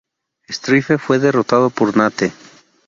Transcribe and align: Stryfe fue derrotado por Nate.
Stryfe 0.49 0.97
fue 0.97 1.19
derrotado 1.19 1.69
por 1.69 1.95
Nate. 1.95 2.33